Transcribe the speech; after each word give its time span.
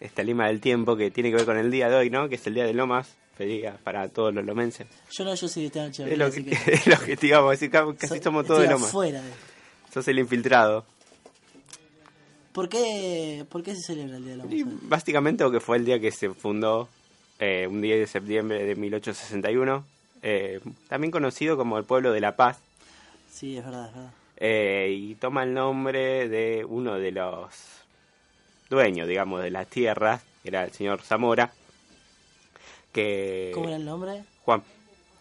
esta 0.00 0.22
lima 0.22 0.46
del 0.48 0.60
tiempo 0.60 0.96
que 0.96 1.10
tiene 1.10 1.30
que 1.30 1.36
ver 1.36 1.44
con 1.46 1.56
el 1.56 1.70
día 1.70 1.88
de 1.88 1.96
hoy, 1.96 2.10
¿no? 2.10 2.28
Que 2.28 2.34
es 2.36 2.46
el 2.46 2.54
día 2.54 2.64
de 2.64 2.74
Lomas, 2.74 3.08
feliz 3.36 3.64
para 3.84 4.08
todos 4.08 4.34
los 4.34 4.44
lomenses. 4.44 4.86
Yo 5.10 5.24
no, 5.24 5.34
yo 5.34 5.48
soy 5.48 5.62
de 5.62 5.66
esta 5.68 5.84
noche. 5.86 6.10
Es 6.12 6.18
lo 6.18 6.30
que, 6.30 6.44
que 6.44 6.50
es 6.72 6.86
lo 6.86 6.98
que 6.98 7.16
te 7.16 7.26
íbamos 7.28 7.48
a 7.48 7.50
decir, 7.52 7.70
ca- 7.70 7.86
casi 7.98 8.18
so- 8.18 8.22
somos 8.24 8.46
todos 8.46 8.60
de 8.62 8.68
Lomas. 8.68 8.88
afuera 8.88 9.22
de- 9.22 9.30
Sos 9.92 10.06
el 10.08 10.18
infiltrado. 10.18 10.84
¿Por 12.52 12.68
qué, 12.68 13.44
¿Por 13.50 13.62
qué 13.62 13.74
se 13.74 13.82
celebra 13.82 14.16
el 14.16 14.24
Día 14.24 14.32
de 14.32 14.38
la 14.38 14.44
Y 14.54 14.64
Mujer? 14.64 14.78
básicamente 14.88 15.44
porque 15.44 15.60
fue 15.60 15.76
el 15.76 15.84
día 15.84 16.00
que 16.00 16.10
se 16.10 16.30
fundó, 16.30 16.88
eh, 17.38 17.66
un 17.70 17.82
10 17.82 17.98
de 18.00 18.06
septiembre 18.06 18.64
de 18.64 18.74
1861, 18.74 19.84
eh, 20.22 20.60
también 20.88 21.10
conocido 21.10 21.56
como 21.58 21.76
el 21.78 21.84
pueblo 21.84 22.12
de 22.12 22.20
La 22.20 22.34
Paz, 22.36 22.58
Sí, 23.30 23.58
es 23.58 23.64
verdad, 23.64 23.88
es 23.88 23.94
verdad. 23.94 24.10
eh, 24.38 24.94
y 24.98 25.14
toma 25.16 25.42
el 25.42 25.52
nombre 25.52 26.28
de 26.30 26.64
uno 26.66 26.94
de 26.98 27.12
los 27.12 27.50
dueños, 28.68 29.08
digamos, 29.08 29.42
de 29.42 29.50
las 29.50 29.66
tierras, 29.68 30.22
era 30.44 30.64
el 30.64 30.72
señor 30.72 31.02
Zamora, 31.02 31.52
que... 32.92 33.50
¿Cómo 33.54 33.68
era 33.68 33.76
el 33.76 33.84
nombre? 33.84 34.24
Juan, 34.44 34.62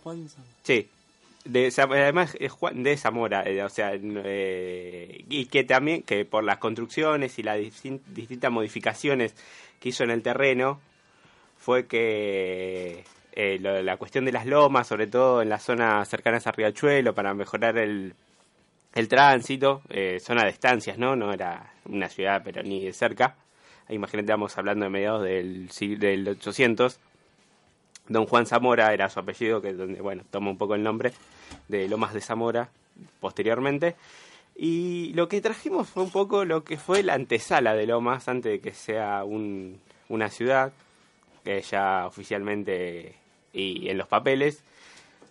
Juan 0.04 0.28
Sam- 0.30 0.44
sí. 0.64 0.90
De, 1.44 1.72
además 1.78 2.36
es 2.40 2.52
Juan 2.52 2.82
de 2.82 2.98
Zamora, 2.98 3.44
eh, 3.48 3.62
o 3.64 3.70
sea, 3.70 3.92
eh, 3.94 5.26
y 5.30 5.46
que 5.46 5.64
también, 5.64 6.02
que 6.02 6.26
por 6.26 6.44
las 6.44 6.58
construcciones 6.58 7.38
y 7.38 7.44
las 7.44 7.60
distin- 7.60 8.02
distintas 8.08 8.52
modificaciones 8.52 9.36
que 9.80 9.90
hizo 9.90 10.04
en 10.04 10.10
el 10.10 10.24
terreno, 10.24 10.80
fue 11.60 11.86
que 11.86 13.04
eh, 13.34 13.60
lo- 13.62 13.84
la 13.84 13.98
cuestión 13.98 14.26
de 14.26 14.32
las 14.32 14.48
lomas, 14.48 14.88
sobre 14.88 15.06
todo 15.06 15.44
en 15.44 15.50
las 15.50 15.62
zonas 15.62 16.08
cercanas 16.10 16.48
a 16.48 16.52
Riachuelo, 16.52 17.14
para 17.14 17.36
mejorar 17.36 17.78
el, 17.78 18.16
el 18.96 19.08
tránsito, 19.08 19.82
eh, 19.90 20.20
zona 20.20 20.44
de 20.44 20.50
estancias, 20.50 20.98
¿no? 20.98 21.16
No 21.16 21.32
era 21.34 21.72
una 21.86 22.10
ciudad, 22.10 22.42
pero 22.44 22.64
ni 22.64 22.84
de 22.84 22.94
cerca. 22.94 23.36
Imagínate, 23.90 24.26
estamos 24.26 24.58
hablando 24.58 24.86
de 24.86 24.90
mediados 24.90 25.24
del, 25.24 25.70
del 26.00 26.28
800. 26.30 27.00
Don 28.08 28.26
Juan 28.26 28.46
Zamora 28.46 28.94
era 28.94 29.10
su 29.10 29.20
apellido, 29.20 29.62
que 29.62 29.74
donde, 29.74 30.02
bueno, 30.02 30.24
toma 30.32 30.50
un 30.52 30.58
poco 30.58 30.76
el 30.76 30.84
nombre 30.84 31.12
de 31.68 31.88
Lomas 31.88 32.14
de 32.14 32.22
Zamora 32.22 32.70
posteriormente. 33.20 33.96
Y 34.56 35.12
lo 35.16 35.28
que 35.28 35.42
trajimos 35.42 35.90
fue 35.90 36.04
un 36.04 36.12
poco 36.12 36.46
lo 36.46 36.64
que 36.64 36.78
fue 36.78 37.04
la 37.04 37.14
antesala 37.16 37.74
de 37.76 37.88
Lomas 37.88 38.28
antes 38.30 38.52
de 38.54 38.60
que 38.62 38.72
sea 38.74 39.24
un- 39.24 39.80
una 40.08 40.30
ciudad, 40.30 40.72
que 41.44 41.62
ya 41.62 42.06
oficialmente 42.08 43.16
y 43.54 43.90
en 43.90 43.98
los 43.98 44.08
papeles. 44.08 44.64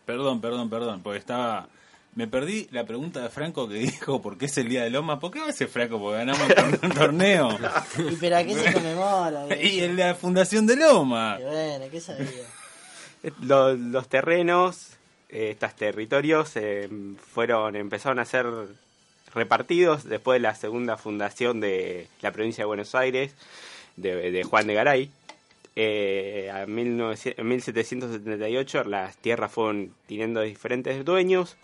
Perdón, 0.05 0.41
perdón, 0.41 0.69
perdón, 0.69 1.01
porque 1.03 1.19
estaba... 1.19 1.69
Me 2.17 2.29
perdí 2.29 2.69
la 2.71 2.87
pregunta 2.87 3.21
de 3.23 3.29
Franco 3.29 3.69
que 3.69 3.75
dijo 3.75 4.23
por 4.23 4.39
qué 4.39 4.47
es 4.47 4.57
el 4.59 4.69
Día 4.69 4.85
de 4.85 4.91
Loma. 4.91 5.19
¿Por 5.19 5.33
qué 5.33 5.41
va 5.41 5.49
a 5.49 5.53
ser 5.53 5.69
Franco? 5.69 5.99
Porque 5.99 6.19
ganamos 6.19 6.49
un 6.83 6.91
torneo. 6.91 7.59
¿Y 8.13 8.17
pero 8.17 8.37
a 8.37 8.45
qué 8.45 8.55
se 8.55 8.73
conmemora? 8.73 9.47
y 9.61 9.81
en 9.81 9.97
la 9.97 10.15
Fundación 10.15 10.67
de 10.67 10.77
Loma. 10.77 11.39
Y 11.41 11.45
bueno, 11.45 11.85
¿qué 11.91 12.01
sabía? 12.01 12.29
Los, 13.41 13.79
los 13.79 14.09
terrenos, 14.09 14.91
eh, 15.29 15.51
estos 15.51 15.75
territorios, 15.75 16.53
eh, 16.57 16.89
fueron 17.33 17.75
empezaron 17.75 18.21
a 18.21 18.25
ser 18.25 18.47
repartidos 19.35 20.05
después 20.05 20.37
de 20.37 20.41
la 20.41 20.55
segunda 20.55 20.97
fundación 20.97 21.61
de 21.61 22.07
la 22.21 22.31
provincia 22.31 22.63
de 22.63 22.67
Buenos 22.67 22.95
Aires, 22.95 23.35
de, 23.97 24.31
de 24.31 24.45
Juan 24.45 24.67
de 24.67 24.75
Garay. 24.75 25.11
Eh, 25.77 26.53
a 26.55 26.67
1900 26.67 27.39
en 27.41 27.49
1778 27.49 28.85
las 28.85 29.17
tierras 29.17 29.51
fueron 29.51 29.93
teniendo 30.07 30.41
diferentes 30.43 31.05
dueños. 31.05 31.57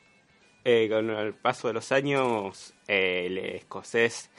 Eh, 0.65 0.89
con 0.91 1.09
el 1.11 1.33
paso 1.33 1.69
de 1.69 1.75
los 1.75 1.91
años, 1.91 2.75
eh, 2.87 3.25
el 3.27 3.39
escocés 3.39 4.31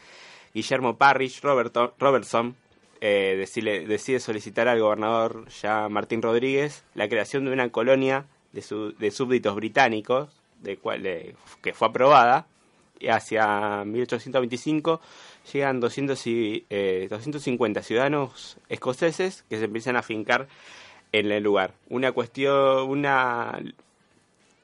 Guillermo 0.53 0.97
Parrish 0.97 1.41
Roberto- 1.41 1.95
Robertson 1.97 2.55
eh, 2.99 3.35
decide, 3.37 3.87
decide 3.87 4.19
solicitar 4.19 4.67
al 4.67 4.79
gobernador 4.79 5.47
ya 5.49 5.89
Martín 5.89 6.21
Rodríguez 6.21 6.83
la 6.93 7.09
creación 7.09 7.45
de 7.45 7.51
una 7.53 7.69
colonia 7.69 8.25
de, 8.51 8.61
su- 8.61 8.93
de 8.97 9.09
súbditos 9.09 9.55
británicos, 9.55 10.29
de 10.61 10.77
cual, 10.77 11.05
eh, 11.07 11.35
que 11.63 11.73
fue 11.73 11.87
aprobada, 11.87 12.45
y 12.99 13.07
hacia 13.07 13.83
1825 13.83 15.01
llegan 15.51 15.79
200 15.79 16.27
y, 16.27 16.65
eh, 16.69 17.07
250 17.09 17.81
ciudadanos 17.81 18.57
escoceses 18.69 19.43
que 19.49 19.57
se 19.57 19.65
empiezan 19.65 19.95
a 19.95 20.03
fincar 20.03 20.47
en 21.11 21.31
el 21.31 21.41
lugar. 21.41 21.73
Una 21.89 22.11
cuestión, 22.11 22.87
una 22.87 23.59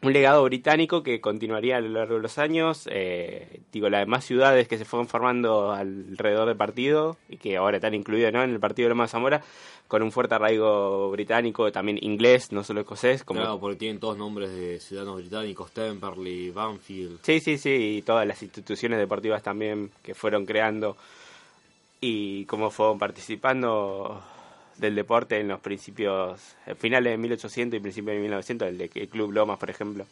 un 0.02 0.14
legado 0.14 0.44
británico 0.44 1.02
que 1.02 1.20
continuaría 1.20 1.78
a 1.78 1.82
lo 1.82 1.90
largo 1.90 2.16
de 2.16 2.22
los 2.22 2.38
años. 2.38 2.88
Eh, 2.92 3.62
digo, 3.72 3.90
las 3.90 4.02
demás 4.02 4.26
ciudades 4.26 4.68
que 4.68 4.78
se 4.78 4.86
fueron 4.86 5.08
formando 5.08 5.72
alrededor 5.72 6.48
del 6.48 6.58
partido 6.58 7.18
y 7.30 7.38
que 7.38 7.58
ahora 7.58 7.78
están 7.78 7.94
incluidas 7.94 8.32
¿no? 8.32 8.44
en 8.44 8.52
el 8.52 8.60
partido 8.60 8.86
de 8.86 8.90
Loma 8.90 9.06
de 9.06 9.10
Zamora, 9.10 9.44
con 9.88 10.04
un 10.04 10.12
fuerte 10.12 10.36
arraigo 10.36 11.10
británico, 11.12 11.72
también 11.72 11.98
inglés, 12.02 12.52
no 12.52 12.64
solo 12.64 12.82
escocés. 12.82 13.24
Como... 13.24 13.40
Claro, 13.40 13.60
porque 13.60 13.78
tienen 13.78 14.00
todos 14.00 14.18
nombres 14.18 14.52
de 14.52 14.80
ciudadanos 14.80 15.18
británicos, 15.18 15.72
Temperley, 15.72 16.52
Banfield. 16.52 17.20
Sí, 17.24 17.40
sí, 17.40 17.58
sí, 17.58 17.98
y 17.98 18.02
todas 18.04 18.28
las 18.28 18.42
instituciones 18.44 19.00
deportivas 19.00 19.42
también 19.42 19.92
que 20.04 20.14
fueron 20.14 20.46
creando 20.46 20.96
y 22.00 22.46
cómo 22.46 22.70
fueron 22.70 23.00
participando 23.00 24.22
del 24.78 24.96
deporte 24.96 25.40
en 25.40 25.48
los 25.48 25.60
principios, 25.60 26.40
eh, 26.66 26.76
finales 26.76 27.12
de 27.14 27.18
1800 27.18 27.78
y 27.78 27.82
principios 27.82 28.16
de 28.16 28.22
1900, 28.22 28.68
el, 28.68 28.78
de, 28.78 28.92
el 28.94 29.08
Club 29.10 29.32
Lomas, 29.32 29.58
por 29.60 29.70
ejemplo, 29.70 30.06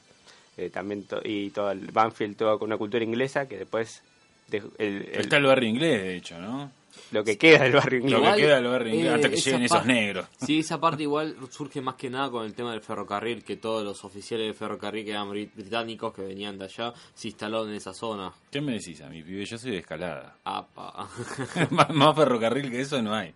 eh, 0.58 0.70
también 0.70 1.03
to- 1.03 1.22
y 1.24 1.50
todo 1.52 1.72
el 1.72 1.92
Banfield, 1.92 2.36
todo 2.38 2.58
con 2.59 2.68
una 2.70 2.78
cultura 2.78 3.03
inglesa 3.03 3.48
que 3.48 3.58
después 3.58 4.02
de- 4.48 4.58
el- 4.78 5.09
el- 5.12 5.22
Está 5.22 5.38
el 5.38 5.44
barrio 5.46 5.70
inglés, 5.70 6.02
de 6.02 6.16
hecho, 6.18 6.40
¿no? 6.40 6.72
lo 7.12 7.26
que 7.26 7.38
queda 7.38 7.64
del 7.64 7.74
barrio 7.74 8.00
Lo 8.00 8.18
inglés. 8.20 8.36
que 8.36 8.42
queda 8.42 8.56
del 8.56 8.68
barrio 8.68 8.94
inglés, 8.96 9.14
hasta 9.16 9.30
que 9.30 9.36
lleguen 9.36 9.64
esos 9.64 9.86
negros. 9.86 10.28
Sí, 10.44 10.59
esa 10.59 10.80
parte 10.80 11.03
igual 11.03 11.36
surge 11.52 11.82
más 11.82 11.96
que 11.96 12.09
nada 12.09 12.32
con 12.32 12.46
el 12.46 12.53
tema 12.53 12.72
del 12.72 12.80
ferrocarril, 12.82 13.44
que 13.44 13.58
todos 13.58 13.84
los 13.84 14.03
oficiales 14.06 14.47
del 14.47 14.56
ferrocarril 14.56 15.03
que 15.03 15.12
eran 15.12 15.30
brit- 15.30 15.52
británicos 15.53 16.14
que 16.14 16.22
venían 16.22 16.58
de 16.58 16.66
allá 16.66 16.94
se 17.14 17.28
instalaron 17.28 17.70
en 17.70 17.76
esa 17.76 17.94
zona. 17.94 18.32
¿Qué 18.50 18.62
me 18.62 18.72
decís 18.72 19.02
a 19.02 19.09
mi 19.09 19.22
pibe? 19.24 19.46
Yo 19.46 19.58
soy 19.58 19.72
de 19.72 19.80
escalada. 19.80 20.38
Apa. 20.46 21.09
más, 21.72 21.90
más 21.90 22.16
ferrocarril 22.16 22.72
que 22.72 22.80
eso 22.82 23.02
no 23.02 23.14
hay. 23.14 23.34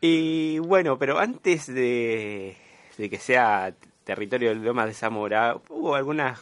Y 0.00 0.58
bueno, 0.60 0.96
pero 0.98 1.18
antes 1.18 1.66
de, 1.66 2.56
de 2.96 3.10
que 3.10 3.18
sea 3.18 3.74
territorio 4.04 4.50
de 4.50 4.54
Lomas 4.56 4.86
de 4.86 4.94
Zamora, 4.94 5.56
hubo 5.68 5.94
algunas, 5.96 6.40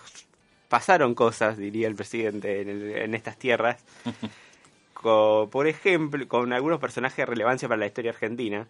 pasaron 0.68 1.14
cosas, 1.14 1.56
diría 1.56 1.88
el 1.88 1.94
presidente, 1.96 2.60
en, 2.60 2.68
el- 2.68 2.96
en 2.96 3.14
estas 3.14 3.38
tierras. 3.38 3.82
Co- 4.94 5.48
por 5.50 5.66
ejemplo, 5.66 6.26
con 6.28 6.52
algunos 6.52 6.78
personajes 6.80 7.16
de 7.18 7.26
relevancia 7.26 7.66
para 7.68 7.78
la 7.80 7.86
historia 7.86 8.10
argentina. 8.12 8.66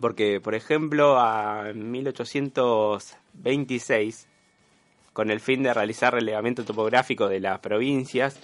Porque, 0.00 0.40
por 0.40 0.54
ejemplo, 0.54 1.18
a 1.18 1.72
1826, 1.74 4.28
con 5.12 5.30
el 5.30 5.40
fin 5.40 5.62
de 5.62 5.74
realizar 5.74 6.14
relevamiento 6.14 6.64
topográfico 6.64 7.28
de 7.28 7.40
las 7.40 7.58
provincias 7.60 8.40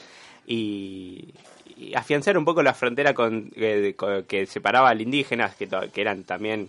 y, 0.46 1.32
y 1.76 1.94
afianzar 1.94 2.36
un 2.38 2.44
poco 2.44 2.62
la 2.62 2.74
frontera 2.74 3.14
con, 3.14 3.50
que, 3.50 3.94
con- 3.96 4.24
que 4.24 4.46
separaba 4.46 4.90
al 4.90 5.00
indígenas, 5.00 5.54
que, 5.56 5.68
eran 5.96 6.24
también 6.24 6.68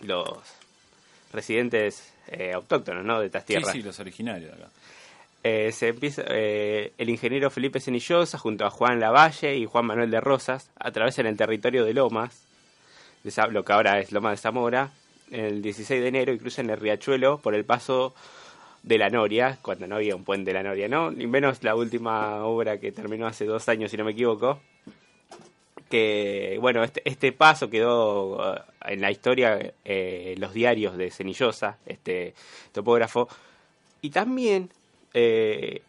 los 0.00 0.26
residentes 1.32 2.12
eh, 2.28 2.52
autóctonos 2.52 3.04
¿no? 3.04 3.20
de 3.20 3.26
estas 3.26 3.44
tierras. 3.44 3.72
sí, 3.72 3.82
los 3.82 3.98
originarios 4.00 4.50
de 4.56 4.62
acá. 4.62 4.72
Eh, 5.44 5.72
se 5.72 5.88
empieza, 5.88 6.22
eh, 6.28 6.92
el 6.98 7.10
ingeniero 7.10 7.50
Felipe 7.50 7.80
Cenillosa 7.80 8.38
junto 8.38 8.64
a 8.64 8.70
Juan 8.70 9.00
Lavalle 9.00 9.56
y 9.56 9.66
Juan 9.66 9.86
Manuel 9.86 10.10
de 10.10 10.20
Rosas 10.20 10.70
atravesan 10.78 11.26
el 11.26 11.36
territorio 11.36 11.84
de 11.84 11.94
Lomas, 11.94 12.42
de 13.24 13.32
lo 13.50 13.64
que 13.64 13.72
ahora 13.72 13.98
es 13.98 14.12
Lomas 14.12 14.32
de 14.32 14.36
Zamora, 14.42 14.90
el 15.32 15.62
16 15.62 16.00
de 16.00 16.08
enero 16.08 16.32
y 16.32 16.38
cruzan 16.38 16.70
el 16.70 16.78
riachuelo 16.78 17.38
por 17.38 17.54
el 17.54 17.64
paso 17.64 18.14
de 18.82 18.98
la 18.98 19.10
Noria, 19.10 19.58
cuando 19.62 19.86
no 19.86 19.96
había 19.96 20.16
un 20.16 20.24
puente 20.24 20.50
de 20.50 20.54
la 20.54 20.62
Noria, 20.62 20.88
¿no? 20.88 21.10
Ni 21.10 21.26
menos 21.26 21.62
la 21.62 21.74
última 21.76 22.44
obra 22.44 22.78
que 22.78 22.92
terminó 22.92 23.26
hace 23.26 23.44
dos 23.44 23.68
años, 23.68 23.90
si 23.90 23.96
no 23.96 24.04
me 24.04 24.12
equivoco. 24.12 24.60
Que, 25.88 26.58
bueno, 26.60 26.82
este, 26.82 27.02
este 27.04 27.32
paso 27.32 27.68
quedó 27.68 28.54
eh, 28.56 28.60
en 28.86 29.00
la 29.00 29.10
historia, 29.10 29.72
eh, 29.84 30.34
los 30.38 30.54
diarios 30.54 30.96
de 30.96 31.10
Cenillosa, 31.10 31.76
este 31.86 32.34
topógrafo, 32.72 33.28
y 34.00 34.10
también 34.10 34.70
eh, 35.12 35.82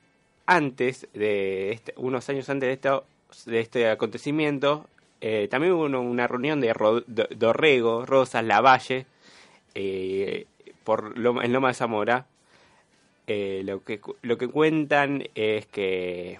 antes 0.45 1.07
de 1.13 1.71
este- 1.71 1.93
unos 1.95 2.27
años 2.29 2.49
antes 2.49 2.67
de 2.67 2.73
esto 2.73 3.05
de 3.45 3.59
este 3.61 3.89
acontecimiento 3.89 4.85
eh, 5.21 5.47
también 5.49 5.71
hubo 5.73 5.85
una, 5.85 6.27
reunión 6.27 6.59
de 6.59 6.73
Dorrego, 7.37 8.05
Rosas, 8.05 8.43
Lavalle 8.43 9.05
eh, 9.73 10.45
por 10.83 11.17
Loma- 11.17 11.45
en 11.45 11.53
Loma 11.53 11.69
de 11.69 11.73
Zamora 11.75 12.25
Eh, 13.27 13.61
lo 13.65 13.83
que 13.83 14.01
lo 14.21 14.37
que 14.37 14.47
cuentan 14.47 15.23
es 15.33 15.65
que 15.67 16.39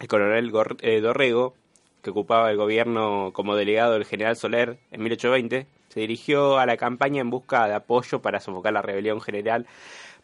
el 0.00 0.08
coronel 0.08 0.52
eh, 0.80 1.00
Dorrego 1.00 1.54
que 2.02 2.10
ocupaba 2.10 2.50
el 2.50 2.56
gobierno 2.56 3.30
como 3.32 3.54
delegado 3.54 3.92
del 3.92 4.04
general 4.04 4.36
Soler 4.36 4.78
en 4.90 5.02
1820 5.02 5.66
se 5.88 6.00
dirigió 6.00 6.58
a 6.58 6.66
la 6.66 6.76
campaña 6.76 7.20
en 7.20 7.30
busca 7.30 7.68
de 7.68 7.74
apoyo 7.74 8.20
para 8.20 8.40
sofocar 8.40 8.72
la 8.72 8.82
rebelión 8.82 9.20
general 9.20 9.66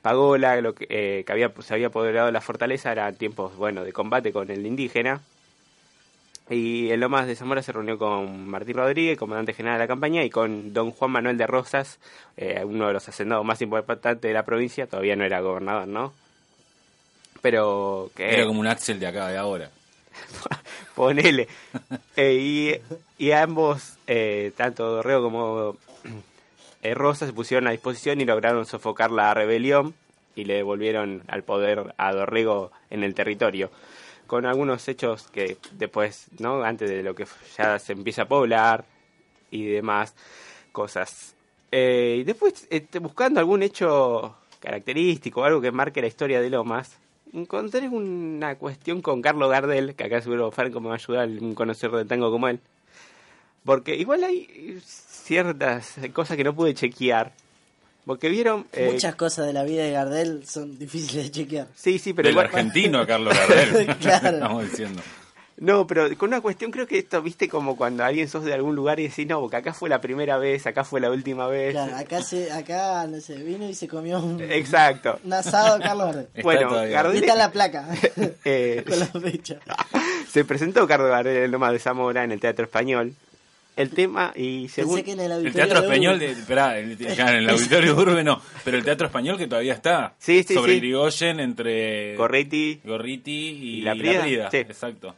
Pagola, 0.02 0.60
lo 0.60 0.74
que, 0.74 0.86
eh, 0.90 1.24
había, 1.28 1.52
se 1.60 1.74
había 1.74 1.86
apoderado 1.86 2.26
de 2.26 2.32
la 2.32 2.40
fortaleza, 2.40 2.90
eran 2.90 3.14
tiempos 3.14 3.56
bueno, 3.56 3.84
de 3.84 3.92
combate 3.92 4.32
con 4.32 4.50
el 4.50 4.66
indígena. 4.66 5.22
Y 6.52 6.90
en 6.90 7.00
Lomas 7.00 7.26
de 7.26 7.34
Zamora 7.34 7.62
se 7.62 7.72
reunió 7.72 7.98
con 7.98 8.48
Martín 8.48 8.76
Rodríguez, 8.76 9.18
comandante 9.18 9.54
general 9.54 9.78
de 9.78 9.84
la 9.84 9.88
campaña, 9.88 10.22
y 10.24 10.30
con 10.30 10.72
don 10.72 10.90
Juan 10.90 11.10
Manuel 11.10 11.38
de 11.38 11.46
Rosas, 11.46 11.98
eh, 12.36 12.62
uno 12.64 12.86
de 12.86 12.92
los 12.92 13.08
hacendados 13.08 13.44
más 13.44 13.62
importantes 13.62 14.20
de 14.20 14.32
la 14.32 14.44
provincia, 14.44 14.86
todavía 14.86 15.16
no 15.16 15.24
era 15.24 15.40
gobernador, 15.40 15.88
¿no? 15.88 16.12
Pero 17.40 18.10
que 18.14 18.32
Era 18.32 18.46
como 18.46 18.60
un 18.60 18.66
Axel 18.66 19.00
de 19.00 19.06
acá 19.06 19.28
de 19.28 19.38
ahora. 19.38 19.70
ponele. 20.94 21.48
Eh, 22.16 22.80
y, 23.18 23.24
y 23.24 23.32
ambos, 23.32 23.94
eh, 24.06 24.52
tanto 24.56 24.90
Dorrego 24.90 25.22
como 25.22 25.76
eh, 26.82 26.94
Rosas, 26.94 27.28
se 27.28 27.34
pusieron 27.34 27.66
a 27.66 27.72
disposición 27.72 28.20
y 28.20 28.24
lograron 28.24 28.66
sofocar 28.66 29.10
la 29.10 29.32
rebelión 29.34 29.94
y 30.34 30.44
le 30.44 30.54
devolvieron 30.54 31.22
al 31.28 31.42
poder 31.42 31.94
a 31.96 32.12
Dorrego 32.12 32.70
en 32.90 33.04
el 33.04 33.14
territorio. 33.14 33.70
Con 34.32 34.46
algunos 34.46 34.88
hechos 34.88 35.28
que 35.28 35.58
después, 35.72 36.28
¿no? 36.38 36.62
Antes 36.62 36.88
de 36.88 37.02
lo 37.02 37.14
que 37.14 37.26
ya 37.58 37.78
se 37.78 37.92
empieza 37.92 38.22
a 38.22 38.28
poblar 38.28 38.86
y 39.50 39.66
demás 39.66 40.14
cosas. 40.72 41.34
Eh, 41.70 42.16
y 42.20 42.24
después, 42.24 42.66
este, 42.70 42.98
buscando 42.98 43.40
algún 43.40 43.62
hecho 43.62 44.34
característico, 44.58 45.44
algo 45.44 45.60
que 45.60 45.70
marque 45.70 46.00
la 46.00 46.06
historia 46.06 46.40
de 46.40 46.48
Lomas, 46.48 46.96
encontré 47.34 47.86
una 47.90 48.54
cuestión 48.54 49.02
con 49.02 49.20
Carlos 49.20 49.50
Gardel, 49.50 49.94
que 49.94 50.04
acá 50.04 50.22
seguro 50.22 50.50
Franco 50.50 50.80
me 50.80 50.88
va 50.88 50.94
a 50.94 50.96
ayudar, 50.96 51.28
un 51.28 51.54
conocedor 51.54 51.98
de 51.98 52.06
tango 52.06 52.30
como 52.30 52.48
él. 52.48 52.58
Porque 53.66 53.96
igual 53.96 54.24
hay 54.24 54.80
ciertas 54.82 55.96
cosas 56.14 56.38
que 56.38 56.44
no 56.44 56.54
pude 56.54 56.72
chequear. 56.72 57.34
Porque 58.04 58.28
vieron... 58.28 58.66
eh, 58.72 58.90
Muchas 58.92 59.14
cosas 59.14 59.46
de 59.46 59.52
la 59.52 59.62
vida 59.64 59.84
de 59.84 59.92
Gardel 59.92 60.44
son 60.46 60.78
difíciles 60.78 61.24
de 61.26 61.30
chequear. 61.30 61.68
Sí, 61.74 61.98
sí, 61.98 62.12
pero 62.12 62.26
Del 62.26 62.32
igual... 62.32 62.46
argentino 62.46 63.06
Carlos 63.06 63.34
Gardel. 63.48 63.96
Claro. 64.00 64.28
Estamos 64.38 64.70
diciendo. 64.70 65.02
No, 65.58 65.86
pero 65.86 66.08
con 66.18 66.30
una 66.30 66.40
cuestión 66.40 66.72
creo 66.72 66.88
que 66.88 66.98
esto, 66.98 67.22
viste, 67.22 67.48
como 67.48 67.76
cuando 67.76 68.02
alguien 68.02 68.26
sos 68.28 68.44
de 68.44 68.52
algún 68.52 68.74
lugar 68.74 68.98
y 68.98 69.06
decís, 69.06 69.28
no, 69.28 69.38
porque 69.40 69.56
acá 69.58 69.72
fue 69.72 69.88
la 69.88 70.00
primera 70.00 70.36
vez, 70.36 70.66
acá 70.66 70.82
fue 70.82 70.98
la 71.00 71.08
última 71.10 71.46
vez. 71.46 71.72
Claro, 71.72 71.94
acá, 71.96 72.20
se, 72.22 72.50
acá 72.50 73.06
no 73.06 73.20
sé, 73.20 73.36
vino 73.36 73.68
y 73.68 73.74
se 73.74 73.86
comió 73.86 74.18
un, 74.18 74.40
Exacto. 74.40 75.20
un 75.22 75.32
asado 75.32 75.78
Carlos 75.78 76.06
Gardel. 76.06 76.28
Está 76.34 76.42
bueno, 76.42 76.68
todavía. 76.68 76.92
Gardel 77.02 77.22
está 77.22 77.36
la 77.36 77.52
placa 77.52 77.86
eh, 78.44 78.82
con 78.88 78.98
la 78.98 79.06
fecha. 79.06 79.58
se 80.28 80.44
presentó 80.44 80.84
Carlos 80.88 81.10
Gardel 81.10 81.44
en 81.44 81.50
Loma 81.52 81.70
de 81.70 81.78
Zamora 81.78 82.24
en 82.24 82.32
el 82.32 82.40
Teatro 82.40 82.64
Español. 82.64 83.14
El 83.74 83.90
tema, 83.90 84.32
y 84.36 84.68
según... 84.68 84.96
Pensé 84.96 85.04
que 85.04 85.12
en 85.12 85.20
el 85.32 85.46
El 85.46 85.52
teatro 85.52 85.80
de 85.80 85.86
español, 85.86 86.18
de, 86.18 86.30
esperá, 86.32 86.78
el, 86.78 86.96
claro, 86.96 87.32
en 87.32 87.38
el 87.38 87.50
auditorio 87.50 87.94
de 87.94 88.02
Urbe 88.02 88.22
no, 88.24 88.40
pero 88.64 88.76
el 88.76 88.84
teatro 88.84 89.06
español 89.06 89.38
que 89.38 89.46
todavía 89.46 89.72
está. 89.72 90.14
Sí, 90.18 90.42
sí, 90.42 90.54
Sobre 90.54 90.72
sí. 90.72 90.78
Irigoyen, 90.78 91.40
entre 91.40 92.14
Gorriti. 92.16 92.80
Gorriti 92.84 93.30
y, 93.32 93.78
Y 93.78 93.82
La 93.82 93.94
Prida, 93.94 94.50
sí. 94.50 94.58
Exacto. 94.58 95.14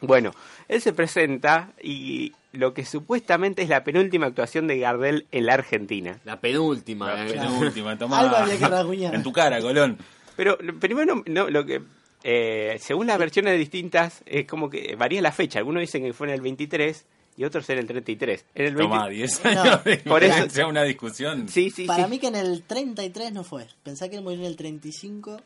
Bueno, 0.00 0.32
él 0.68 0.80
se 0.80 0.92
presenta 0.92 1.72
y 1.82 2.32
lo 2.52 2.74
que 2.74 2.84
supuestamente 2.84 3.62
es 3.62 3.68
la 3.68 3.84
penúltima 3.84 4.26
actuación 4.26 4.66
de 4.66 4.78
Gardel 4.78 5.26
en 5.30 5.46
la 5.46 5.54
Argentina. 5.54 6.18
La 6.24 6.40
penúltima. 6.40 7.14
La 7.14 7.26
eh. 7.28 7.32
penúltima, 7.32 7.96
tomá. 7.98 8.46
En 8.90 9.22
tu 9.22 9.32
cara, 9.32 9.60
Colón. 9.60 9.98
Pero 10.36 10.58
lo- 10.60 10.78
primero, 10.78 11.22
no, 11.26 11.48
lo 11.48 11.64
que 11.64 11.80
eh, 12.24 12.76
según 12.80 13.06
las 13.06 13.18
versiones 13.18 13.58
distintas, 13.58 14.22
es 14.26 14.46
como 14.46 14.68
que 14.68 14.96
varía 14.96 15.22
la 15.22 15.32
fecha. 15.32 15.58
Algunos 15.58 15.80
dicen 15.80 16.02
que 16.02 16.12
fue 16.12 16.26
en 16.28 16.34
el 16.34 16.40
23 16.40 17.06
y 17.36 17.44
otros 17.44 17.68
en 17.70 17.78
el 17.78 17.86
33. 17.86 18.44
En 18.54 18.66
el 18.66 18.74
20 18.76 18.94
Tomá, 18.94 19.08
10 19.08 19.44
No, 19.44 19.50
años 19.50 19.84
de 19.84 19.96
por 19.98 20.22
eso- 20.24 20.50
sea 20.50 20.66
una 20.66 20.82
discusión. 20.84 21.48
Sí, 21.48 21.70
sí, 21.70 21.86
Para 21.86 22.04
sí. 22.04 22.10
mí 22.10 22.18
que 22.18 22.28
en 22.28 22.36
el 22.36 22.62
33 22.62 23.32
no 23.32 23.42
fue. 23.44 23.66
Pensá 23.82 24.08
que 24.08 24.16
él 24.16 24.22
murió 24.22 24.40
en 24.40 24.46
el 24.46 24.56
35 24.56 25.40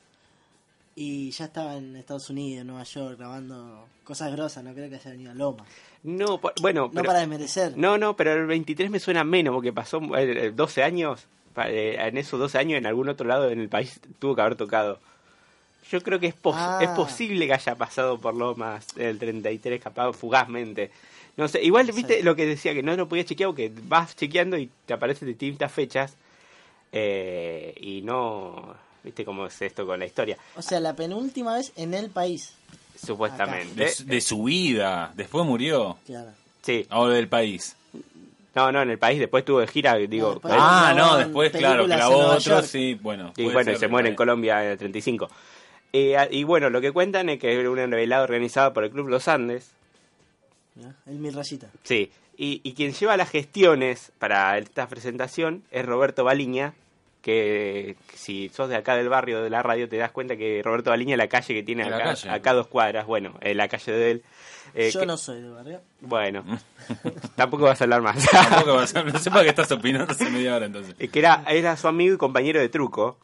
y 0.97 1.31
ya 1.31 1.45
estaba 1.47 1.77
en 1.77 1.95
Estados 1.97 2.29
Unidos, 2.31 2.63
en 2.63 2.67
Nueva 2.67 2.83
York, 2.83 3.19
grabando 3.19 3.87
cosas 4.05 4.33
grosas. 4.33 4.65
No 4.65 4.73
creo 4.75 4.89
que 4.91 4.97
haya 4.97 5.11
venido 5.13 5.31
a 5.31 5.35
Loma. 5.35 5.65
No, 6.03 6.41
bueno, 6.61 6.83
No 6.87 6.91
pero, 6.93 7.05
para 7.05 7.21
desmerecer. 7.21 7.77
no, 7.77 7.99
no, 7.99 8.17
pero 8.17 8.33
el 8.33 8.47
23 8.47 8.91
me 8.91 8.99
suena 8.99 9.23
menos 9.25 9.55
porque 9.55 9.73
pasó 9.73 10.01
eh, 10.17 10.53
12 10.55 10.83
años. 10.83 11.27
Eh, 11.67 11.97
En 11.99 12.17
esos 12.19 12.39
12 12.39 12.59
años, 12.59 12.79
en 12.79 12.87
algún 12.87 13.09
otro 13.09 13.27
lado 13.27 13.51
en 13.51 13.61
el 13.61 13.69
país 13.69 14.01
tuvo 14.19 14.35
que 14.35 14.41
haber 14.43 14.57
tocado. 14.57 15.01
Yo 15.91 16.01
creo 16.03 16.21
que 16.21 16.27
es, 16.27 16.35
pos- 16.35 16.55
Ah. 16.59 16.79
es 16.83 16.89
posible 16.91 17.47
que 17.47 17.55
haya 17.55 17.75
pasado 17.77 18.19
por 18.19 18.35
Lomas 18.35 18.87
el 18.97 19.19
33, 19.19 19.81
capaz 19.81 20.13
fugazmente. 20.13 20.91
No 21.39 21.49
sé, 21.49 21.63
igual, 21.63 21.87
viste 21.93 22.19
Sí. 22.19 22.23
lo 22.23 22.37
que 22.37 22.45
decía, 22.45 22.75
que 22.75 22.83
no 22.83 22.95
lo 22.97 23.09
podías 23.09 23.25
chequear 23.27 23.49
porque 23.51 23.73
vas 23.85 24.15
chequeando 24.15 24.59
y 24.59 24.69
te 24.85 24.93
aparecen 24.93 25.29
distintas 25.29 25.73
fechas 25.73 26.17
eh, 26.93 27.75
y 27.81 28.03
no, 28.03 28.75
viste 29.05 29.25
cómo 29.25 29.47
es 29.47 29.61
esto 29.63 29.87
con 29.87 29.99
la 29.99 30.07
historia, 30.07 30.37
O 30.57 30.63
sea, 30.63 30.81
la 30.81 30.95
penúltima 30.95 31.55
vez 31.57 31.73
en 31.77 31.95
el 31.95 32.11
país. 32.11 32.55
supuestamente. 33.03 33.85
De, 33.85 33.95
de 34.05 34.21
su 34.21 34.43
vida. 34.45 35.13
Después 35.15 35.47
murió. 35.47 35.97
Claro. 36.07 36.31
Sí, 36.63 36.85
Ahora 36.91 37.15
del 37.15 37.29
país. 37.29 37.77
no, 38.55 38.73
no, 38.73 38.83
en 38.83 38.91
el 38.91 38.99
país 38.99 39.21
después 39.21 39.45
tuvo 39.45 39.61
de 39.61 39.69
gira, 39.69 39.95
digo, 39.95 40.33
después- 40.35 40.53
eh, 40.53 40.57
ah, 40.59 40.93
grabó 40.95 41.13
no, 41.13 41.19
después, 41.19 41.53
claro, 41.53 41.87
Nueva 41.87 42.09
otro, 42.09 42.39
York. 42.39 42.65
sí, 42.67 42.95
bueno. 43.01 43.33
Y 43.37 43.45
bueno, 43.45 43.71
ser 43.71 43.79
se 43.79 43.89
muere 43.89 44.09
en 44.09 44.17
Colombia 44.17 44.65
en 44.65 44.73
el 44.73 44.79
35. 44.79 45.31
Eh, 45.93 46.17
a- 46.17 46.29
y 46.31 46.43
bueno, 46.45 46.69
lo 46.69 46.81
que 46.81 46.91
cuentan 46.91 47.29
es 47.29 47.39
que 47.39 47.53
era 47.59 47.71
una 47.71 47.87
velada 47.87 48.25
organizada 48.25 48.73
por 48.73 48.83
el 48.85 48.91
Club 48.91 49.09
Los 49.09 49.29
Andes. 49.29 49.71
¿No? 50.79 50.95
El 51.07 51.19
mil 51.19 51.33
rayita. 51.35 51.69
Sí. 51.83 52.11
Y, 52.37 52.61
y 52.63 52.73
quien 52.75 52.93
lleva 52.93 53.17
las 53.17 53.31
gestiones 53.31 54.13
para 54.19 54.57
esta 54.59 54.87
presentación 54.89 55.65
es 55.71 55.85
Roberto 55.85 56.23
Baliña, 56.25 56.73
que 57.23 57.97
si 58.15 58.49
sos 58.51 58.69
de 58.69 58.77
acá 58.77 58.95
del 58.97 59.09
barrio 59.09 59.43
de 59.43 59.51
la 59.51 59.63
radio 59.63 59.89
te 59.89 59.97
das 59.97 60.13
cuenta 60.13 60.37
que 60.37 60.63
Roberto 60.65 60.91
Baliña 60.91 61.15
es 61.15 61.19
la 61.19 61.27
calle 61.29 61.53
que 61.53 61.63
tiene 61.65 61.83
acá, 61.85 61.99
calle. 61.99 62.31
acá 62.31 62.53
dos 62.53 62.69
cuadras, 62.69 63.07
bueno, 63.07 63.35
en 63.41 63.57
la 63.57 63.67
calle 63.69 63.93
de 63.93 64.11
él. 64.13 64.23
Eh, 64.75 64.91
Yo 64.93 65.01
que- 65.01 65.07
no 65.07 65.17
soy 65.17 65.41
de 65.43 65.49
barrio. 65.49 65.81
Bueno, 66.01 66.45
tampoco 67.35 67.65
vas 67.65 67.81
a 67.81 67.85
hablar 67.85 68.03
más. 68.03 68.25
Tampoco 68.31 68.75
vas 68.77 68.95
a- 68.95 69.03
no 69.03 69.19
sé 69.19 69.31
para 69.31 69.43
qué 69.43 69.49
estás 69.49 69.73
opinando 69.73 70.13
hace 70.13 70.31
media 70.31 70.55
hora 70.55 70.67
entonces. 70.67 70.95
Eh, 70.99 71.09
que 71.09 71.19
era, 71.19 71.43
era 71.49 71.77
su 71.77 71.89
amigo 71.89 72.15
y 72.15 72.19
compañero 72.19 72.61
de 72.61 72.69
truco. 72.69 73.19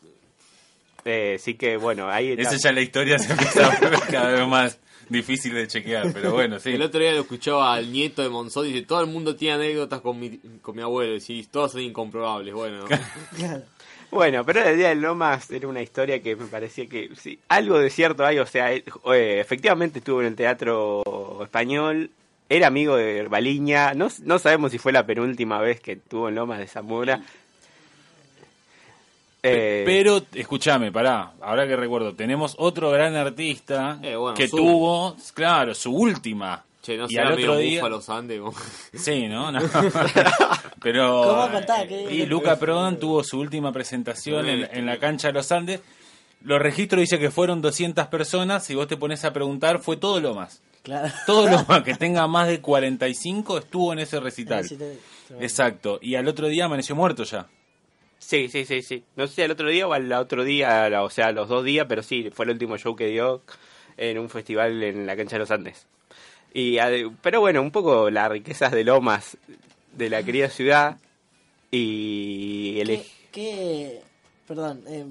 Eh, 1.04 1.36
así 1.38 1.54
que 1.54 1.76
bueno, 1.76 2.08
ahí 2.08 2.32
está. 2.32 2.54
Esa 2.54 2.68
ya 2.68 2.72
la 2.72 2.80
historia 2.80 3.18
se 3.18 3.30
empieza 3.32 3.66
a 3.66 3.78
volver 3.78 4.00
cada 4.10 4.30
vez 4.32 4.48
más 4.48 4.78
difícil 5.08 5.54
de 5.54 5.66
chequear, 5.66 6.12
pero 6.12 6.32
bueno, 6.32 6.58
sí. 6.58 6.70
El 6.70 6.82
otro 6.82 7.00
día 7.00 7.12
lo 7.12 7.20
escuchaba 7.20 7.74
al 7.74 7.90
nieto 7.90 8.22
de 8.22 8.28
Monzón 8.28 8.66
y 8.66 8.72
dice, 8.72 8.86
todo 8.86 9.00
el 9.00 9.06
mundo 9.06 9.36
tiene 9.36 9.54
anécdotas 9.54 10.00
con 10.00 10.18
mi, 10.18 10.38
con 10.62 10.76
mi 10.76 10.82
abuelo, 10.82 11.14
y 11.14 11.20
sí, 11.20 11.46
todas 11.50 11.72
son 11.72 11.82
incomprobables, 11.82 12.54
bueno. 12.54 12.84
Claro. 13.36 13.62
Bueno, 14.10 14.44
pero 14.44 14.62
el 14.62 14.76
día 14.76 14.90
del 14.90 15.00
Lomas 15.00 15.50
era 15.50 15.66
una 15.66 15.82
historia 15.82 16.22
que 16.22 16.36
me 16.36 16.46
parecía 16.46 16.86
que 16.86 17.10
sí, 17.16 17.40
algo 17.48 17.78
de 17.78 17.90
cierto 17.90 18.24
hay, 18.24 18.38
o 18.38 18.46
sea, 18.46 18.70
él, 18.70 18.84
eh, 19.12 19.38
efectivamente 19.40 19.98
estuvo 19.98 20.20
en 20.20 20.28
el 20.28 20.36
teatro 20.36 21.40
español, 21.42 22.10
era 22.48 22.68
amigo 22.68 22.96
de 22.96 23.26
Baliña, 23.26 23.94
no, 23.94 24.08
no 24.22 24.38
sabemos 24.38 24.70
si 24.70 24.78
fue 24.78 24.92
la 24.92 25.04
penúltima 25.04 25.58
vez 25.60 25.80
que 25.80 25.92
estuvo 25.92 26.28
en 26.28 26.36
Lomas 26.36 26.58
de 26.60 26.66
Zamora. 26.68 27.22
Eh, 29.46 29.82
Pero, 29.84 30.22
escúchame, 30.34 30.90
pará, 30.90 31.32
ahora 31.42 31.66
que 31.66 31.76
recuerdo, 31.76 32.14
tenemos 32.14 32.54
otro 32.58 32.90
gran 32.90 33.14
artista 33.14 33.98
Eh, 34.02 34.16
bueno, 34.16 34.34
que 34.36 34.48
su- 34.48 34.56
tuvo, 34.56 35.16
claro, 35.34 35.74
su 35.74 35.92
última. 35.94 36.64
Che, 36.82 36.96
no 36.96 37.06
y 37.08 37.16
al 37.16 37.32
otro 37.32 37.56
día, 37.56 37.80
búfalo 37.80 38.00
Sande, 38.00 38.38
como- 38.38 38.54
Sí, 38.94 39.26
¿no? 39.28 39.50
No. 39.52 39.58
Pero. 40.82 41.22
¿Cómo 41.24 41.50
contá? 41.50 41.86
¿Qué? 41.86 42.02
Y 42.14 42.26
Luca 42.26 42.58
Prodan 42.58 42.98
tuvo 42.98 43.22
su 43.24 43.38
última 43.40 43.72
presentación 43.72 44.48
en, 44.48 44.68
en 44.70 44.86
la 44.86 44.98
cancha 44.98 45.28
de 45.28 45.34
los 45.34 45.50
Andes. 45.52 45.80
Los 46.42 46.60
registros 46.60 47.00
dicen 47.00 47.20
que 47.20 47.30
fueron 47.30 47.62
200 47.62 48.06
personas. 48.08 48.64
Si 48.64 48.74
vos 48.74 48.86
te 48.86 48.96
pones 48.98 49.24
a 49.24 49.32
preguntar, 49.32 49.78
fue 49.80 49.96
todo 49.96 50.20
lo 50.20 50.34
más. 50.34 50.60
Claro. 50.82 51.10
Todo 51.26 51.48
lo 51.48 51.64
más 51.68 51.82
que 51.82 51.94
tenga 51.94 52.26
más 52.26 52.48
de 52.48 52.60
45 52.60 53.58
estuvo 53.58 53.92
en 53.94 54.00
ese 54.00 54.20
recital. 54.20 54.66
Exacto. 55.40 55.98
Y 56.02 56.16
al 56.16 56.28
otro 56.28 56.48
día 56.48 56.66
amaneció 56.66 56.94
muerto 56.94 57.24
ya. 57.24 57.46
Sí, 58.26 58.48
sí, 58.48 58.64
sí, 58.64 58.80
sí. 58.80 59.04
No 59.16 59.26
sé 59.26 59.34
si 59.34 59.42
al 59.42 59.50
otro 59.50 59.68
día 59.68 59.86
o 59.86 59.92
al 59.92 60.10
otro 60.12 60.44
día, 60.44 60.88
o 61.02 61.10
sea, 61.10 61.30
los 61.32 61.48
dos 61.48 61.62
días, 61.62 61.86
pero 61.88 62.02
sí, 62.02 62.30
fue 62.32 62.46
el 62.46 62.52
último 62.52 62.78
show 62.78 62.96
que 62.96 63.08
dio 63.08 63.42
en 63.98 64.18
un 64.18 64.30
festival 64.30 64.82
en 64.82 65.06
la 65.06 65.14
cancha 65.14 65.36
de 65.36 65.40
los 65.40 65.50
Andes. 65.50 65.86
Y, 66.54 66.78
pero 67.20 67.40
bueno, 67.40 67.60
un 67.60 67.70
poco 67.70 68.08
las 68.10 68.30
riquezas 68.30 68.72
de 68.72 68.84
Lomas 68.84 69.36
de 69.92 70.08
la 70.08 70.22
querida 70.22 70.48
ciudad 70.48 70.96
y 71.70 72.78
el 72.80 72.86
¿Qué, 72.88 73.06
qué- 73.32 74.02
perdón, 74.46 74.82
eh, 74.86 75.04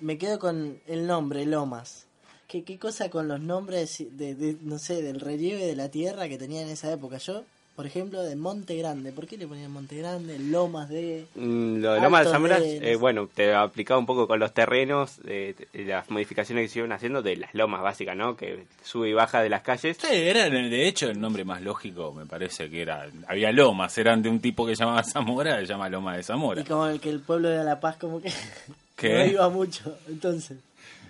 me 0.00 0.18
quedo 0.18 0.38
con 0.38 0.78
el 0.86 1.06
nombre, 1.06 1.44
Lomas. 1.46 2.06
¿Qué, 2.46 2.62
qué 2.64 2.78
cosa 2.78 3.08
con 3.10 3.28
los 3.28 3.40
nombres, 3.40 4.04
de, 4.10 4.34
de, 4.34 4.56
no 4.60 4.78
sé, 4.78 5.00
del 5.02 5.20
relieve 5.20 5.64
de 5.64 5.74
la 5.74 5.90
tierra 5.90 6.28
que 6.28 6.36
tenía 6.38 6.60
en 6.62 6.68
esa 6.68 6.92
época? 6.92 7.16
Yo, 7.18 7.44
por 7.74 7.86
ejemplo, 7.86 8.22
de 8.22 8.36
Monte 8.36 8.76
Grande. 8.76 9.12
¿Por 9.12 9.26
qué 9.26 9.36
le 9.36 9.46
ponían 9.46 9.70
Monte 9.72 9.96
Grande? 9.96 10.38
Lomas 10.38 10.88
de... 10.88 11.26
Mm, 11.34 11.76
Lo 11.80 11.94
de 11.94 12.00
Lomas 12.00 12.30
de 12.30 12.60
de- 12.80 12.92
eh, 12.92 12.96
bueno, 12.96 13.28
te 13.34 13.52
ha 13.54 13.62
aplicado 13.62 13.98
un 13.98 14.06
poco 14.06 14.26
con 14.28 14.38
los 14.38 14.52
terrenos, 14.52 15.20
eh, 15.26 15.54
las 15.72 16.10
modificaciones 16.10 16.64
que 16.64 16.68
se 16.68 16.78
iban 16.80 16.92
haciendo 16.92 17.22
de 17.22 17.36
las 17.36 17.54
lomas 17.54 17.80
básicas, 17.82 18.16
¿no? 18.16 18.36
Que 18.36 18.64
sube 18.84 19.08
y 19.08 19.12
baja 19.14 19.42
de 19.42 19.48
las 19.48 19.62
calles. 19.62 19.96
Sí, 20.00 20.06
era 20.10 20.48
de 20.50 20.86
hecho 20.88 21.08
el 21.08 21.20
nombre 21.20 21.44
más 21.44 21.62
lógico, 21.62 22.12
me 22.12 22.26
parece 22.26 22.68
que 22.68 22.82
era. 22.82 23.06
Había 23.26 23.50
lomas, 23.52 23.96
eran 23.98 24.22
de 24.22 24.28
un 24.28 24.40
tipo 24.40 24.66
que 24.66 24.74
llamaba 24.74 25.02
Zamora, 25.02 25.58
se 25.60 25.66
llama 25.66 25.88
Loma 25.88 26.16
de 26.16 26.22
Zamora. 26.22 26.60
Y 26.60 26.64
como 26.64 26.86
el 26.86 27.00
que 27.00 27.08
el 27.10 27.20
pueblo 27.20 27.48
de 27.48 27.64
La 27.64 27.80
Paz 27.80 27.96
como 27.96 28.20
que 28.20 28.30
¿Qué? 28.96 29.14
no 29.14 29.24
iba 29.26 29.48
mucho. 29.48 29.96
Entonces, 30.08 30.58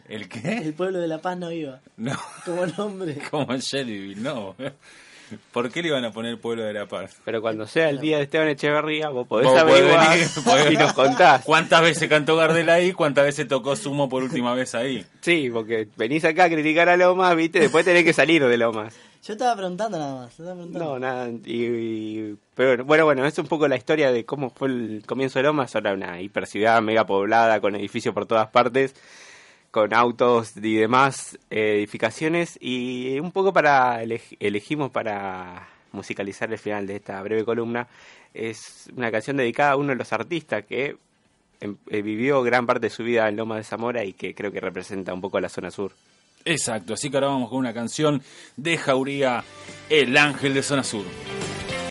¿El 0.08 0.28
qué? 0.28 0.58
el 0.58 0.74
pueblo 0.74 0.98
de 1.00 1.08
La 1.08 1.18
Paz 1.18 1.36
no 1.38 1.50
iba. 1.50 1.80
No, 1.96 2.16
Como 2.44 2.66
nombre. 2.66 3.18
como 3.30 3.56
Shelbyville, 3.56 4.20
no. 4.22 4.54
¿Por 5.52 5.70
qué 5.70 5.82
le 5.82 5.88
iban 5.88 6.04
a 6.04 6.12
poner 6.12 6.38
Pueblo 6.38 6.62
de 6.64 6.72
la 6.72 6.86
Paz? 6.86 7.16
Pero 7.24 7.40
cuando 7.42 7.66
sea 7.66 7.88
el 7.90 8.00
día 8.00 8.16
de 8.18 8.24
Esteban 8.24 8.48
Echeverría, 8.48 9.08
vos 9.08 9.26
podés 9.26 9.46
Vos 9.46 9.60
podés 9.62 9.74
averiguar 9.82 10.10
venir, 10.10 10.26
podés- 10.44 10.72
y 10.72 10.76
nos 10.76 10.92
contás. 10.92 11.44
¿Cuántas 11.44 11.82
veces 11.82 12.08
cantó 12.08 12.36
Gardel 12.36 12.68
ahí? 12.70 12.92
¿Cuántas 12.92 13.24
veces 13.24 13.48
tocó 13.48 13.76
Sumo 13.76 14.08
por 14.08 14.22
última 14.22 14.54
vez 14.54 14.74
ahí? 14.74 15.04
Sí, 15.20 15.50
porque 15.52 15.88
venís 15.96 16.24
acá 16.24 16.44
a 16.44 16.48
criticar 16.50 16.88
a 16.88 16.96
Lomas, 16.96 17.34
viste, 17.36 17.60
después 17.60 17.84
tenés 17.84 18.04
que 18.04 18.12
salir 18.12 18.44
de 18.44 18.56
Lomas. 18.56 18.94
Yo 19.24 19.34
estaba 19.34 19.54
preguntando 19.54 19.98
nada 19.98 20.14
más. 20.16 20.30
estaba 20.32 20.52
preguntando. 20.54 20.84
No, 20.84 20.98
nada. 20.98 21.28
Y, 21.44 21.64
y- 21.64 22.36
pero 22.54 22.84
bueno, 22.84 23.04
bueno, 23.04 23.24
es 23.24 23.38
un 23.38 23.46
poco 23.46 23.68
la 23.68 23.76
historia 23.76 24.10
de 24.10 24.24
cómo 24.24 24.50
fue 24.50 24.68
el 24.68 25.04
comienzo 25.06 25.38
de 25.38 25.44
Lomas. 25.44 25.72
Era 25.76 25.92
una 25.94 26.20
hiperciudad 26.20 26.82
mega 26.82 27.06
poblada, 27.06 27.60
con 27.60 27.76
edificios 27.76 28.12
por 28.14 28.26
todas 28.26 28.48
partes, 28.48 28.94
con 29.72 29.92
autos 29.92 30.56
y 30.56 30.76
demás 30.76 31.36
eh, 31.50 31.74
edificaciones. 31.78 32.56
Y 32.60 33.18
un 33.18 33.32
poco 33.32 33.52
para 33.52 34.04
eleg- 34.04 34.36
elegimos 34.38 34.92
para 34.92 35.66
musicalizar 35.90 36.52
el 36.52 36.58
final 36.58 36.86
de 36.86 36.96
esta 36.96 37.20
breve 37.22 37.44
columna. 37.44 37.88
Es 38.32 38.88
una 38.96 39.10
canción 39.10 39.36
dedicada 39.36 39.72
a 39.72 39.76
uno 39.76 39.88
de 39.88 39.96
los 39.96 40.12
artistas 40.12 40.64
que 40.64 40.96
em- 41.60 41.76
eh, 41.90 42.02
vivió 42.02 42.42
gran 42.42 42.64
parte 42.66 42.86
de 42.86 42.90
su 42.90 43.02
vida 43.02 43.28
en 43.28 43.36
Lomas 43.36 43.58
de 43.58 43.64
Zamora 43.64 44.04
y 44.04 44.12
que 44.12 44.34
creo 44.34 44.52
que 44.52 44.60
representa 44.60 45.12
un 45.12 45.20
poco 45.20 45.40
la 45.40 45.48
zona 45.48 45.70
sur. 45.70 45.92
Exacto, 46.44 46.94
así 46.94 47.08
que 47.10 47.16
ahora 47.18 47.28
vamos 47.28 47.48
con 47.50 47.58
una 47.58 47.72
canción 47.72 48.20
de 48.56 48.76
Jauría, 48.76 49.44
El 49.88 50.16
Ángel 50.16 50.54
de 50.54 50.62
Zona 50.62 50.82
Sur. 50.82 51.04